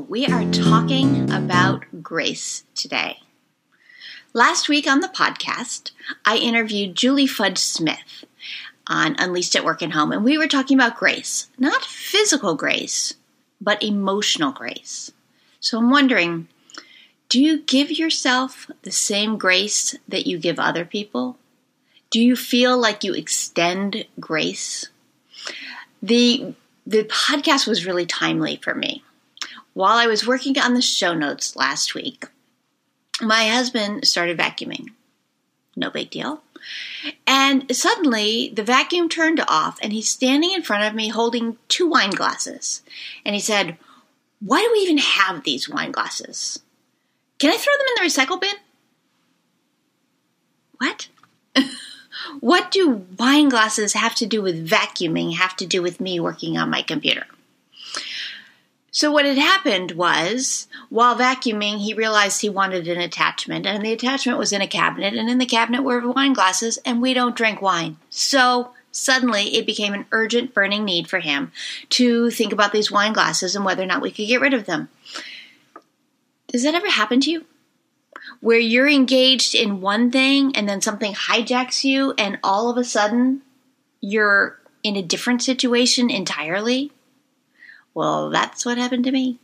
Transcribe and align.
we 0.00 0.26
are 0.26 0.44
talking 0.50 1.30
about 1.32 1.84
grace 2.02 2.64
today. 2.74 3.20
Last 4.34 4.68
week 4.68 4.86
on 4.86 5.00
the 5.00 5.08
podcast, 5.08 5.92
I 6.24 6.36
interviewed 6.36 6.94
Julie 6.94 7.26
Fudge 7.26 7.58
Smith 7.58 8.24
on 8.86 9.16
Unleashed 9.18 9.56
at 9.56 9.64
Work 9.64 9.80
and 9.80 9.94
Home, 9.94 10.12
and 10.12 10.22
we 10.22 10.36
were 10.36 10.48
talking 10.48 10.76
about 10.76 10.98
grace, 10.98 11.48
not 11.58 11.82
physical 11.84 12.54
grace, 12.54 13.14
but 13.60 13.82
emotional 13.82 14.52
grace. 14.52 15.12
So 15.60 15.78
I'm 15.78 15.90
wondering 15.90 16.48
do 17.28 17.40
you 17.42 17.62
give 17.62 17.90
yourself 17.90 18.70
the 18.82 18.92
same 18.92 19.38
grace 19.38 19.96
that 20.06 20.26
you 20.26 20.38
give 20.38 20.58
other 20.58 20.84
people? 20.84 21.38
Do 22.10 22.20
you 22.20 22.36
feel 22.36 22.78
like 22.78 23.02
you 23.02 23.14
extend 23.14 24.04
grace? 24.20 24.90
The 26.02 26.54
the 26.86 27.04
podcast 27.04 27.66
was 27.66 27.86
really 27.86 28.06
timely 28.06 28.56
for 28.62 28.74
me 28.74 29.02
while 29.76 29.98
I 29.98 30.06
was 30.06 30.26
working 30.26 30.58
on 30.58 30.72
the 30.72 30.80
show 30.80 31.12
notes 31.12 31.54
last 31.54 31.94
week, 31.94 32.28
my 33.20 33.44
husband 33.48 34.06
started 34.06 34.38
vacuuming. 34.38 34.86
No 35.76 35.90
big 35.90 36.08
deal. 36.08 36.40
And 37.26 37.76
suddenly 37.76 38.50
the 38.56 38.62
vacuum 38.62 39.10
turned 39.10 39.44
off, 39.46 39.78
and 39.82 39.92
he's 39.92 40.08
standing 40.08 40.52
in 40.52 40.62
front 40.62 40.84
of 40.84 40.94
me 40.94 41.08
holding 41.08 41.58
two 41.68 41.86
wine 41.86 42.08
glasses. 42.08 42.80
And 43.22 43.34
he 43.34 43.40
said, 43.40 43.76
Why 44.40 44.62
do 44.62 44.70
we 44.72 44.78
even 44.78 44.96
have 44.96 45.44
these 45.44 45.68
wine 45.68 45.92
glasses? 45.92 46.58
Can 47.38 47.52
I 47.52 47.58
throw 47.58 47.74
them 47.76 47.86
in 47.86 48.02
the 48.02 48.08
recycle 48.08 48.40
bin? 48.40 48.56
What? 50.78 51.08
what 52.40 52.70
do 52.70 53.04
wine 53.18 53.50
glasses 53.50 53.92
have 53.92 54.14
to 54.14 54.26
do 54.26 54.40
with 54.40 54.66
vacuuming, 54.66 55.36
have 55.36 55.54
to 55.56 55.66
do 55.66 55.82
with 55.82 56.00
me 56.00 56.18
working 56.18 56.56
on 56.56 56.70
my 56.70 56.80
computer? 56.80 57.26
So 58.96 59.12
what 59.12 59.26
had 59.26 59.36
happened 59.36 59.90
was, 59.92 60.68
while 60.88 61.16
vacuuming, 61.16 61.80
he 61.80 61.92
realized 61.92 62.40
he 62.40 62.48
wanted 62.48 62.88
an 62.88 62.98
attachment, 62.98 63.66
and 63.66 63.84
the 63.84 63.92
attachment 63.92 64.38
was 64.38 64.54
in 64.54 64.62
a 64.62 64.66
cabinet, 64.66 65.12
and 65.12 65.28
in 65.28 65.36
the 65.36 65.44
cabinet 65.44 65.82
were 65.82 66.10
wine 66.12 66.32
glasses, 66.32 66.78
and 66.78 67.02
we 67.02 67.12
don't 67.12 67.36
drink 67.36 67.60
wine. 67.60 67.98
So 68.08 68.70
suddenly 68.92 69.54
it 69.54 69.66
became 69.66 69.92
an 69.92 70.06
urgent 70.12 70.54
burning 70.54 70.86
need 70.86 71.10
for 71.10 71.18
him 71.18 71.52
to 71.90 72.30
think 72.30 72.54
about 72.54 72.72
these 72.72 72.90
wine 72.90 73.12
glasses 73.12 73.54
and 73.54 73.66
whether 73.66 73.82
or 73.82 73.86
not 73.86 74.00
we 74.00 74.10
could 74.10 74.28
get 74.28 74.40
rid 74.40 74.54
of 74.54 74.64
them. 74.64 74.88
Does 76.46 76.62
that 76.62 76.74
ever 76.74 76.88
happen 76.88 77.20
to 77.20 77.30
you? 77.30 77.44
Where 78.40 78.58
you're 78.58 78.88
engaged 78.88 79.54
in 79.54 79.82
one 79.82 80.10
thing 80.10 80.56
and 80.56 80.66
then 80.66 80.80
something 80.80 81.12
hijacks 81.12 81.84
you, 81.84 82.14
and 82.16 82.38
all 82.42 82.70
of 82.70 82.78
a 82.78 82.84
sudden 82.84 83.42
you're 84.00 84.58
in 84.82 84.96
a 84.96 85.02
different 85.02 85.42
situation 85.42 86.08
entirely? 86.08 86.92
Well, 87.96 88.28
that's 88.28 88.66
what 88.66 88.76
happened 88.76 89.04
to 89.04 89.10
me. 89.10 89.38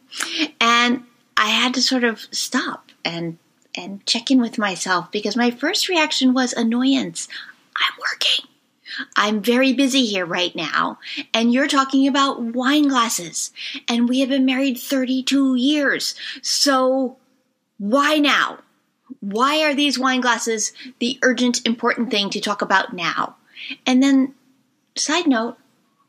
And 0.60 1.04
I 1.38 1.48
had 1.48 1.72
to 1.72 1.80
sort 1.80 2.04
of 2.04 2.20
stop 2.32 2.90
and 3.02 3.38
and 3.74 4.04
check 4.04 4.30
in 4.30 4.42
with 4.42 4.58
myself 4.58 5.10
because 5.10 5.34
my 5.34 5.50
first 5.50 5.88
reaction 5.88 6.34
was 6.34 6.52
annoyance. 6.52 7.28
I'm 7.74 7.98
working. 7.98 8.44
I'm 9.16 9.40
very 9.40 9.72
busy 9.72 10.04
here 10.04 10.26
right 10.26 10.54
now, 10.54 10.98
and 11.32 11.50
you're 11.50 11.66
talking 11.66 12.06
about 12.06 12.42
wine 12.42 12.88
glasses, 12.88 13.52
and 13.88 14.06
we 14.06 14.20
have 14.20 14.28
been 14.28 14.44
married 14.44 14.76
32 14.76 15.54
years. 15.54 16.14
So 16.42 17.16
why 17.78 18.18
now? 18.18 18.58
Why 19.20 19.62
are 19.62 19.74
these 19.74 19.98
wine 19.98 20.20
glasses 20.20 20.74
the 20.98 21.18
urgent, 21.22 21.64
important 21.66 22.10
thing 22.10 22.28
to 22.28 22.40
talk 22.40 22.60
about 22.60 22.92
now? 22.92 23.36
And 23.86 24.02
then, 24.02 24.34
side 24.94 25.26
note, 25.26 25.56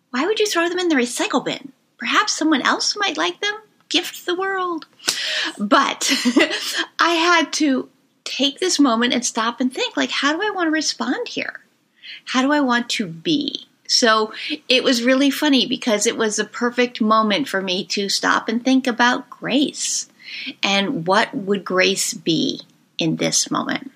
why 0.10 0.26
would 0.26 0.42
you 0.42 0.46
throw 0.46 0.68
them 0.68 0.80
in 0.80 0.90
the 0.90 0.96
recycle 0.96 1.46
bin? 1.46 1.72
Perhaps 2.04 2.34
someone 2.34 2.62
else 2.62 2.98
might 2.98 3.16
like 3.16 3.40
them. 3.40 3.54
Gift 3.88 4.26
the 4.26 4.36
world. 4.36 4.88
But 5.58 6.12
I 7.00 7.14
had 7.14 7.54
to 7.54 7.88
take 8.26 8.60
this 8.60 8.78
moment 8.78 9.14
and 9.14 9.26
stop 9.26 9.62
and 9.62 9.74
think 9.74 9.96
like, 9.96 10.12
how 10.12 10.34
do 10.34 10.46
I 10.46 10.50
want 10.50 10.68
to 10.68 10.72
respond 10.72 11.30
here? 11.30 11.62
How 12.26 12.42
do 12.42 12.52
I 12.52 12.60
want 12.60 12.90
to 12.90 13.08
be? 13.08 13.68
So 13.88 14.34
it 14.68 14.84
was 14.84 15.02
really 15.02 15.30
funny 15.30 15.66
because 15.66 16.06
it 16.06 16.18
was 16.18 16.40
a 16.40 16.44
perfect 16.44 17.00
moment 17.00 17.48
for 17.48 17.62
me 17.62 17.86
to 17.86 18.10
stop 18.10 18.50
and 18.50 18.62
think 18.62 18.86
about 18.86 19.30
grace 19.30 20.10
and 20.62 21.08
what 21.08 21.34
would 21.34 21.64
grace 21.64 22.14
be 22.14 22.64
in 22.98 23.16
this 23.16 23.50
moment. 23.50 23.94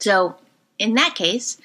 So 0.00 0.34
in 0.76 0.94
that 0.94 1.14
case, 1.14 1.56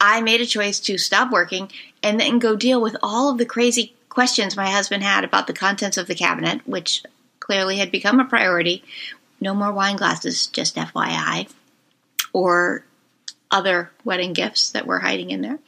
I 0.00 0.22
made 0.22 0.40
a 0.40 0.46
choice 0.46 0.80
to 0.80 0.96
stop 0.96 1.30
working 1.30 1.70
and 2.02 2.18
then 2.18 2.38
go 2.38 2.56
deal 2.56 2.80
with 2.80 2.96
all 3.02 3.30
of 3.30 3.36
the 3.36 3.44
crazy 3.44 3.92
questions 4.16 4.56
my 4.56 4.70
husband 4.70 5.02
had 5.02 5.24
about 5.24 5.46
the 5.46 5.52
contents 5.52 5.98
of 5.98 6.06
the 6.06 6.14
cabinet, 6.14 6.66
which 6.66 7.02
clearly 7.38 7.76
had 7.76 7.92
become 7.92 8.18
a 8.18 8.24
priority. 8.24 8.82
No 9.42 9.52
more 9.52 9.70
wine 9.70 9.96
glasses, 9.96 10.46
just 10.46 10.76
FYI, 10.76 11.52
or 12.32 12.86
other 13.50 13.90
wedding 14.04 14.32
gifts 14.32 14.70
that 14.70 14.86
were 14.86 15.00
hiding 15.00 15.32
in 15.32 15.42
there. 15.42 15.58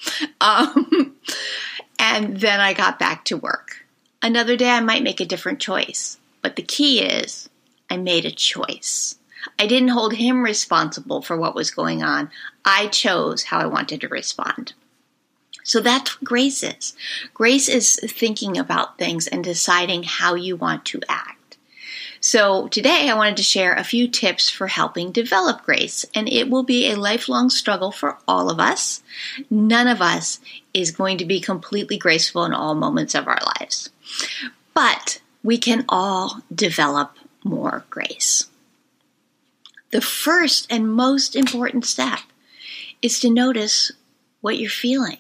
Um, 0.41 1.14
and 1.98 2.41
then 2.41 2.59
I 2.59 2.72
got 2.72 2.98
back 2.98 3.26
to 3.26 3.36
work. 3.36 3.84
Another 4.22 4.56
day 4.56 4.70
I 4.70 4.80
might 4.80 5.03
make 5.03 5.20
a 5.20 5.26
different 5.26 5.60
choice, 5.60 6.16
but 6.41 6.56
the 6.56 6.62
key 6.62 7.03
is 7.03 7.50
I 7.91 7.98
made 7.98 8.25
a 8.25 8.30
choice. 8.30 9.19
I 9.59 9.66
didn't 9.66 9.91
hold 9.91 10.15
him 10.15 10.42
responsible 10.42 11.20
for 11.20 11.36
what 11.36 11.54
was 11.54 11.70
going 11.70 12.03
on. 12.03 12.30
I 12.65 12.86
chose 12.86 13.42
how 13.42 13.59
I 13.59 13.66
wanted 13.66 14.00
to 14.00 14.09
respond. 14.09 14.72
So 15.68 15.80
that's 15.80 16.18
what 16.18 16.24
grace 16.24 16.62
is. 16.62 16.96
Grace 17.34 17.68
is 17.68 17.96
thinking 17.96 18.56
about 18.56 18.96
things 18.96 19.26
and 19.26 19.44
deciding 19.44 20.02
how 20.02 20.34
you 20.34 20.56
want 20.56 20.86
to 20.86 21.02
act. 21.10 21.58
So 22.20 22.68
today 22.68 23.10
I 23.10 23.14
wanted 23.14 23.36
to 23.36 23.42
share 23.42 23.74
a 23.74 23.84
few 23.84 24.08
tips 24.08 24.48
for 24.48 24.66
helping 24.66 25.12
develop 25.12 25.64
grace, 25.64 26.06
and 26.14 26.26
it 26.26 26.48
will 26.48 26.62
be 26.62 26.90
a 26.90 26.96
lifelong 26.96 27.50
struggle 27.50 27.92
for 27.92 28.16
all 28.26 28.48
of 28.48 28.58
us. 28.58 29.02
None 29.50 29.88
of 29.88 30.00
us 30.00 30.40
is 30.72 30.90
going 30.90 31.18
to 31.18 31.26
be 31.26 31.38
completely 31.38 31.98
graceful 31.98 32.46
in 32.46 32.54
all 32.54 32.74
moments 32.74 33.14
of 33.14 33.28
our 33.28 33.38
lives. 33.60 33.90
But 34.72 35.20
we 35.42 35.58
can 35.58 35.84
all 35.86 36.40
develop 36.52 37.12
more 37.44 37.84
grace. 37.90 38.48
The 39.90 40.00
first 40.00 40.66
and 40.70 40.90
most 40.90 41.36
important 41.36 41.84
step 41.84 42.20
is 43.02 43.20
to 43.20 43.28
notice 43.28 43.92
what 44.40 44.58
you're 44.58 44.70
feeling. 44.70 45.18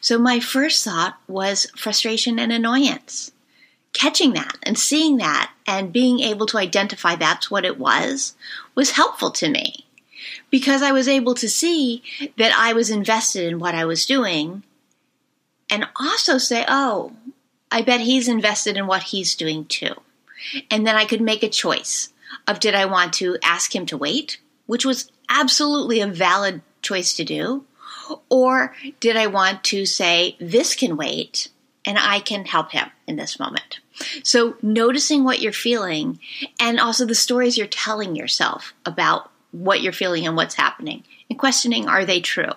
So 0.00 0.18
my 0.18 0.40
first 0.40 0.84
thought 0.84 1.18
was 1.28 1.70
frustration 1.76 2.38
and 2.38 2.52
annoyance. 2.52 3.32
Catching 3.92 4.32
that 4.32 4.56
and 4.62 4.78
seeing 4.78 5.18
that 5.18 5.52
and 5.66 5.92
being 5.92 6.20
able 6.20 6.46
to 6.46 6.58
identify 6.58 7.14
that's 7.14 7.50
what 7.50 7.64
it 7.64 7.78
was 7.78 8.34
was 8.74 8.90
helpful 8.90 9.30
to 9.32 9.48
me 9.48 9.86
because 10.50 10.82
I 10.82 10.92
was 10.92 11.08
able 11.08 11.34
to 11.34 11.48
see 11.48 12.02
that 12.36 12.52
I 12.56 12.72
was 12.72 12.90
invested 12.90 13.46
in 13.46 13.58
what 13.58 13.74
I 13.74 13.84
was 13.84 14.06
doing 14.06 14.62
and 15.70 15.86
also 15.98 16.38
say, 16.38 16.64
oh, 16.68 17.12
I 17.70 17.82
bet 17.82 18.00
he's 18.00 18.28
invested 18.28 18.76
in 18.76 18.86
what 18.86 19.04
he's 19.04 19.34
doing 19.34 19.64
too. 19.64 19.94
And 20.70 20.86
then 20.86 20.96
I 20.96 21.04
could 21.04 21.20
make 21.20 21.42
a 21.42 21.48
choice 21.48 22.12
of 22.46 22.60
did 22.60 22.74
I 22.74 22.84
want 22.84 23.12
to 23.14 23.38
ask 23.42 23.74
him 23.74 23.86
to 23.86 23.96
wait, 23.96 24.38
which 24.66 24.84
was 24.84 25.10
absolutely 25.28 26.00
a 26.00 26.06
valid 26.06 26.62
choice 26.82 27.14
to 27.14 27.24
do, 27.24 27.64
or 28.28 28.74
did 29.00 29.16
I 29.16 29.26
want 29.26 29.64
to 29.64 29.86
say, 29.86 30.36
this 30.40 30.74
can 30.74 30.96
wait 30.96 31.48
and 31.84 31.98
I 31.98 32.20
can 32.20 32.44
help 32.44 32.72
him 32.72 32.88
in 33.06 33.16
this 33.16 33.38
moment? 33.38 33.80
So, 34.22 34.56
noticing 34.60 35.22
what 35.24 35.40
you're 35.40 35.52
feeling 35.52 36.18
and 36.58 36.80
also 36.80 37.06
the 37.06 37.14
stories 37.14 37.56
you're 37.56 37.66
telling 37.66 38.16
yourself 38.16 38.74
about 38.84 39.30
what 39.52 39.82
you're 39.82 39.92
feeling 39.92 40.26
and 40.26 40.36
what's 40.36 40.56
happening, 40.56 41.04
and 41.30 41.38
questioning, 41.38 41.88
are 41.88 42.04
they 42.04 42.20
true? 42.20 42.52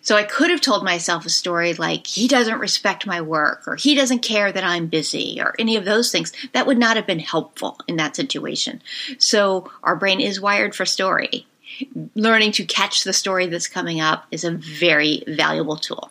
So, 0.00 0.16
I 0.16 0.22
could 0.22 0.50
have 0.50 0.62
told 0.62 0.82
myself 0.82 1.26
a 1.26 1.30
story 1.30 1.74
like, 1.74 2.06
he 2.06 2.26
doesn't 2.26 2.58
respect 2.58 3.06
my 3.06 3.20
work, 3.20 3.64
or 3.66 3.76
he 3.76 3.94
doesn't 3.94 4.20
care 4.20 4.50
that 4.50 4.64
I'm 4.64 4.86
busy, 4.86 5.38
or 5.40 5.54
any 5.58 5.76
of 5.76 5.84
those 5.84 6.10
things. 6.10 6.32
That 6.54 6.66
would 6.66 6.78
not 6.78 6.96
have 6.96 7.06
been 7.06 7.18
helpful 7.18 7.78
in 7.86 7.96
that 7.96 8.16
situation. 8.16 8.80
So, 9.18 9.70
our 9.82 9.96
brain 9.96 10.20
is 10.20 10.40
wired 10.40 10.74
for 10.74 10.86
story 10.86 11.46
learning 12.14 12.52
to 12.52 12.64
catch 12.64 13.04
the 13.04 13.12
story 13.12 13.46
that's 13.46 13.68
coming 13.68 14.00
up 14.00 14.26
is 14.30 14.44
a 14.44 14.50
very 14.50 15.22
valuable 15.26 15.76
tool. 15.76 16.10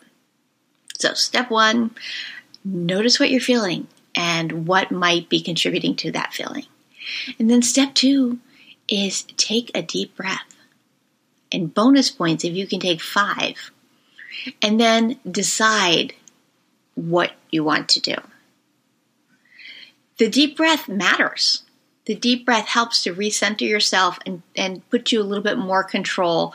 So, 0.98 1.14
step 1.14 1.50
one 1.50 1.94
notice 2.64 3.20
what 3.20 3.30
you're 3.30 3.40
feeling 3.40 3.86
and 4.14 4.66
what 4.66 4.90
might 4.90 5.28
be 5.28 5.40
contributing 5.40 5.94
to 5.96 6.10
that 6.12 6.32
feeling. 6.32 6.66
And 7.38 7.50
then, 7.50 7.62
step 7.62 7.94
two 7.94 8.38
is 8.88 9.22
take 9.36 9.70
a 9.74 9.82
deep 9.82 10.16
breath. 10.16 10.40
And 11.52 11.72
bonus 11.72 12.10
points 12.10 12.44
if 12.44 12.54
you 12.54 12.66
can 12.66 12.80
take 12.80 13.00
five. 13.00 13.70
And 14.60 14.78
then 14.80 15.18
decide 15.28 16.14
what 16.94 17.32
you 17.50 17.64
want 17.64 17.88
to 17.90 18.00
do. 18.00 18.14
The 20.18 20.28
deep 20.28 20.56
breath 20.56 20.88
matters 20.88 21.62
the 22.06 22.14
deep 22.14 22.46
breath 22.46 22.66
helps 22.66 23.02
to 23.02 23.14
recenter 23.14 23.68
yourself 23.68 24.18
and, 24.24 24.42
and 24.56 24.88
put 24.90 25.12
you 25.12 25.20
a 25.20 25.24
little 25.24 25.44
bit 25.44 25.58
more 25.58 25.84
control 25.84 26.54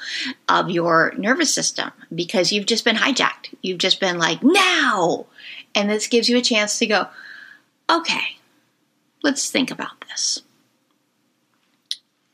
of 0.49 0.69
your 0.69 1.13
nervous 1.17 1.53
system 1.53 1.91
because 2.13 2.51
you've 2.51 2.65
just 2.65 2.85
been 2.85 2.95
hijacked. 2.95 3.53
You've 3.61 3.77
just 3.77 3.99
been 3.99 4.17
like, 4.17 4.41
now! 4.43 5.27
And 5.75 5.89
this 5.89 6.07
gives 6.07 6.27
you 6.27 6.37
a 6.37 6.41
chance 6.41 6.79
to 6.79 6.87
go, 6.87 7.07
okay, 7.89 8.37
Let's 9.23 9.49
think 9.49 9.71
about 9.71 10.05
this. 10.09 10.41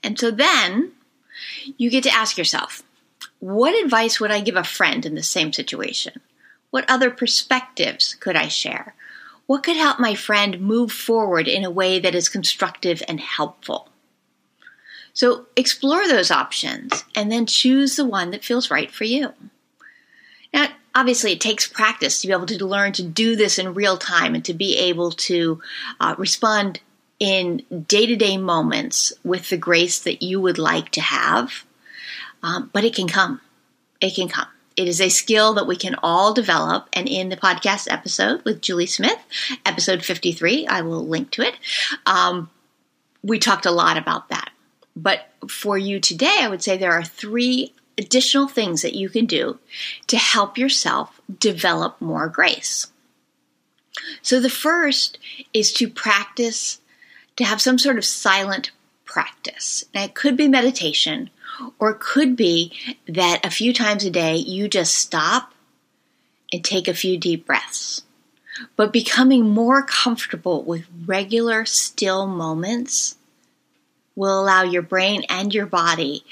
And 0.03 0.17
so 0.17 0.31
then 0.31 0.93
you 1.77 1.89
get 1.89 2.03
to 2.03 2.09
ask 2.13 2.37
yourself 2.37 2.83
what 3.39 3.83
advice 3.83 4.19
would 4.19 4.31
I 4.31 4.41
give 4.41 4.55
a 4.55 4.63
friend 4.63 5.05
in 5.05 5.15
the 5.15 5.23
same 5.23 5.53
situation? 5.53 6.21
What 6.71 6.89
other 6.89 7.11
perspectives 7.11 8.15
could 8.15 8.35
I 8.35 8.47
share? 8.47 8.95
What 9.47 9.63
could 9.63 9.77
help 9.77 9.99
my 9.99 10.13
friend 10.13 10.61
move 10.61 10.91
forward 10.91 11.47
in 11.47 11.63
a 11.63 11.71
way 11.71 11.99
that 11.99 12.13
is 12.13 12.29
constructive 12.29 13.01
and 13.07 13.19
helpful? 13.19 13.89
So 15.13 15.47
explore 15.55 16.07
those 16.07 16.29
options 16.29 17.03
and 17.15 17.31
then 17.31 17.47
choose 17.47 17.95
the 17.95 18.05
one 18.05 18.29
that 18.31 18.43
feels 18.43 18.69
right 18.69 18.91
for 18.91 19.05
you. 19.05 19.33
Now, 20.53 20.67
obviously, 20.93 21.31
it 21.31 21.41
takes 21.41 21.67
practice 21.67 22.21
to 22.21 22.27
be 22.27 22.33
able 22.33 22.45
to 22.45 22.65
learn 22.65 22.91
to 22.93 23.03
do 23.03 23.35
this 23.35 23.57
in 23.57 23.73
real 23.73 23.97
time 23.97 24.35
and 24.35 24.45
to 24.45 24.53
be 24.53 24.77
able 24.77 25.11
to 25.11 25.61
uh, 25.99 26.13
respond 26.17 26.81
in 27.19 27.63
day 27.87 28.05
to 28.05 28.15
day 28.15 28.37
moments 28.37 29.13
with 29.23 29.49
the 29.49 29.57
grace 29.57 29.99
that 30.01 30.21
you 30.21 30.39
would 30.39 30.59
like 30.59 30.91
to 30.91 31.01
have. 31.01 31.65
Um, 32.43 32.69
but 32.73 32.83
it 32.83 32.93
can 32.93 33.07
come. 33.07 33.41
It 33.99 34.13
can 34.13 34.27
come. 34.27 34.47
It 34.77 34.87
is 34.87 35.01
a 35.01 35.09
skill 35.09 35.55
that 35.55 35.67
we 35.67 35.75
can 35.75 35.95
all 36.03 36.33
develop. 36.33 36.87
And 36.93 37.09
in 37.09 37.29
the 37.29 37.35
podcast 37.35 37.91
episode 37.91 38.45
with 38.45 38.61
Julie 38.61 38.85
Smith, 38.85 39.17
episode 39.65 40.05
53, 40.05 40.67
I 40.67 40.81
will 40.81 41.05
link 41.05 41.31
to 41.31 41.41
it. 41.41 41.55
Um, 42.05 42.49
we 43.23 43.39
talked 43.39 43.65
a 43.65 43.71
lot 43.71 43.97
about 43.97 44.29
that. 44.29 44.51
But 44.95 45.27
for 45.49 45.77
you 45.77 45.99
today, 45.99 46.37
I 46.39 46.47
would 46.47 46.63
say 46.63 46.77
there 46.77 46.93
are 46.93 47.03
three 47.03 47.73
additional 47.97 48.47
things 48.47 48.83
that 48.83 48.93
you 48.93 49.09
can 49.09 49.25
do 49.25 49.59
to 50.05 50.17
help 50.17 50.57
yourself 50.57 51.19
develop 51.39 51.99
more 51.99 52.27
grace. 52.27 52.87
So 54.21 54.39
the 54.39 54.49
first 54.49 55.17
is 55.53 55.73
to 55.73 55.89
practice, 55.89 56.79
to 57.35 57.43
have 57.43 57.61
some 57.61 57.79
sort 57.79 57.97
of 57.97 58.05
silent 58.05 58.71
practice. 59.17 59.83
Now, 59.95 60.03
it 60.03 60.13
could 60.13 60.37
be 60.37 60.47
meditation, 60.47 61.31
or 61.79 61.89
it 61.89 61.99
could 61.99 62.35
be 62.35 62.71
that 63.07 63.43
a 63.43 63.49
few 63.49 63.73
times 63.73 64.05
a 64.05 64.11
day 64.11 64.35
you 64.35 64.67
just 64.67 64.93
stop 64.93 65.55
and 66.53 66.63
take 66.63 66.87
a 66.87 66.93
few 66.93 67.17
deep 67.17 67.47
breaths. 67.47 68.03
But 68.75 68.93
becoming 68.93 69.49
more 69.49 69.81
comfortable 69.81 70.61
with 70.61 70.85
regular 71.07 71.65
still 71.65 72.27
moments 72.27 73.15
will 74.15 74.39
allow 74.39 74.61
your 74.61 74.83
brain 74.83 75.23
and 75.29 75.51
your 75.51 75.65
body 75.65 76.23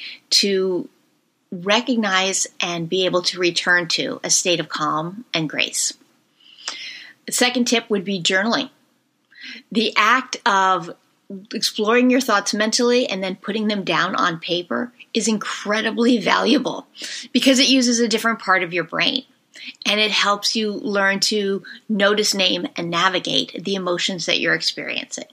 to 0.42 0.88
recognize 1.52 2.46
and 2.62 2.88
be 2.88 3.06
able 3.06 3.24
to 3.24 3.40
return 3.40 3.88
to 3.88 4.20
a 4.24 4.30
state 4.30 4.60
of 4.60 4.70
calm 4.70 5.26
and 5.34 5.50
grace. 5.50 5.92
The 7.26 7.32
second 7.32 7.66
tip 7.66 7.90
would 7.90 8.06
be 8.06 8.22
journaling. 8.22 8.70
The 9.72 9.92
act 9.98 10.38
of 10.46 10.96
exploring 11.54 12.10
your 12.10 12.22
thoughts 12.22 12.54
mentally 12.54 13.08
and 13.08 13.24
then 13.24 13.36
putting 13.36 13.68
them 13.68 13.84
down 13.84 14.16
on 14.16 14.40
paper 14.40 14.92
is 15.14 15.28
incredibly 15.28 16.18
valuable 16.20 16.88
because 17.32 17.60
it 17.60 17.70
uses 17.70 18.00
a 18.00 18.08
different 18.08 18.40
part 18.40 18.64
of 18.64 18.74
your 18.74 18.84
brain 18.84 19.24
and 19.86 20.00
it 20.00 20.12
helps 20.12 20.56
you 20.56 20.72
learn 20.72 21.20
to 21.20 21.64
notice, 21.90 22.34
name, 22.34 22.68
and 22.76 22.90
navigate 22.90 23.64
the 23.64 23.76
emotions 23.76 24.26
that 24.26 24.40
you're 24.40 24.54
experiencing. 24.54 25.26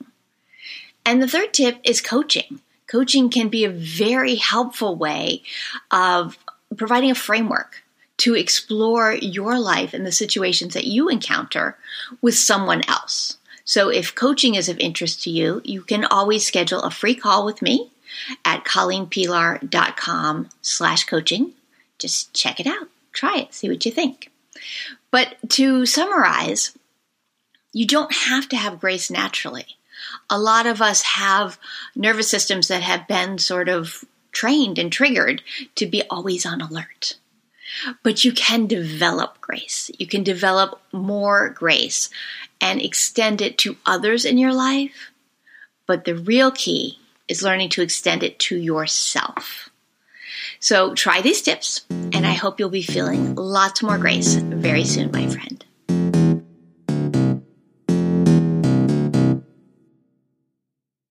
And 1.04 1.20
the 1.20 1.28
third 1.28 1.52
tip 1.52 1.78
is 1.84 2.00
coaching. 2.00 2.60
Coaching 2.86 3.30
can 3.30 3.48
be 3.48 3.64
a 3.64 3.70
very 3.70 4.36
helpful 4.36 4.96
way 4.96 5.42
of 5.90 6.38
providing 6.76 7.10
a 7.10 7.14
framework 7.14 7.82
to 8.18 8.34
explore 8.34 9.14
your 9.14 9.58
life 9.58 9.94
and 9.94 10.06
the 10.06 10.12
situations 10.12 10.74
that 10.74 10.86
you 10.86 11.08
encounter 11.08 11.76
with 12.20 12.36
someone 12.36 12.82
else. 12.88 13.38
So 13.72 13.88
if 13.88 14.14
coaching 14.14 14.54
is 14.54 14.68
of 14.68 14.78
interest 14.80 15.22
to 15.22 15.30
you, 15.30 15.62
you 15.64 15.80
can 15.80 16.04
always 16.04 16.44
schedule 16.44 16.82
a 16.82 16.90
free 16.90 17.14
call 17.14 17.46
with 17.46 17.62
me 17.62 17.90
at 18.44 18.66
colleenpelar.com 18.66 20.50
slash 20.60 21.04
coaching. 21.04 21.52
Just 21.98 22.34
check 22.34 22.60
it 22.60 22.66
out. 22.66 22.88
Try 23.14 23.38
it. 23.38 23.54
See 23.54 23.70
what 23.70 23.86
you 23.86 23.90
think. 23.90 24.30
But 25.10 25.36
to 25.52 25.86
summarize, 25.86 26.76
you 27.72 27.86
don't 27.86 28.14
have 28.14 28.46
to 28.50 28.56
have 28.56 28.78
grace 28.78 29.10
naturally. 29.10 29.78
A 30.28 30.38
lot 30.38 30.66
of 30.66 30.82
us 30.82 31.00
have 31.00 31.58
nervous 31.96 32.28
systems 32.28 32.68
that 32.68 32.82
have 32.82 33.08
been 33.08 33.38
sort 33.38 33.70
of 33.70 34.04
trained 34.32 34.78
and 34.78 34.92
triggered 34.92 35.40
to 35.76 35.86
be 35.86 36.02
always 36.10 36.44
on 36.44 36.60
alert. 36.60 37.16
But 38.02 38.24
you 38.24 38.32
can 38.32 38.66
develop 38.66 39.40
grace. 39.40 39.90
You 39.98 40.06
can 40.06 40.22
develop 40.22 40.80
more 40.92 41.48
grace 41.48 42.10
and 42.60 42.80
extend 42.80 43.40
it 43.40 43.58
to 43.58 43.76
others 43.86 44.24
in 44.24 44.38
your 44.38 44.52
life. 44.52 45.10
But 45.86 46.04
the 46.04 46.14
real 46.14 46.50
key 46.50 46.98
is 47.28 47.42
learning 47.42 47.70
to 47.70 47.82
extend 47.82 48.22
it 48.22 48.38
to 48.38 48.56
yourself. 48.56 49.70
So 50.60 50.94
try 50.94 51.20
these 51.20 51.42
tips, 51.42 51.84
and 51.90 52.26
I 52.26 52.32
hope 52.32 52.60
you'll 52.60 52.68
be 52.68 52.82
feeling 52.82 53.34
lots 53.34 53.82
more 53.82 53.98
grace 53.98 54.34
very 54.34 54.84
soon, 54.84 55.10
my 55.10 55.26
friend. 55.26 55.64